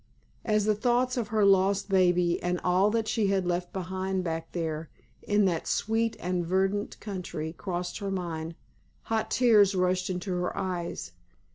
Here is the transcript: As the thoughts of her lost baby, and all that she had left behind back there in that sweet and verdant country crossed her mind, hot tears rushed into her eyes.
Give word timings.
As 0.43 0.65
the 0.65 0.73
thoughts 0.73 1.15
of 1.15 1.27
her 1.27 1.45
lost 1.45 1.87
baby, 1.87 2.41
and 2.41 2.59
all 2.63 2.89
that 2.89 3.07
she 3.07 3.27
had 3.27 3.45
left 3.45 3.71
behind 3.71 4.23
back 4.23 4.51
there 4.51 4.89
in 5.21 5.45
that 5.45 5.67
sweet 5.67 6.17
and 6.19 6.43
verdant 6.43 6.99
country 6.99 7.53
crossed 7.53 7.99
her 7.99 8.09
mind, 8.09 8.55
hot 9.03 9.29
tears 9.29 9.75
rushed 9.75 10.09
into 10.09 10.31
her 10.31 10.57
eyes. 10.57 11.11